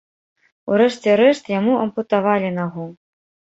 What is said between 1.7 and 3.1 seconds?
ампутавалі нагу.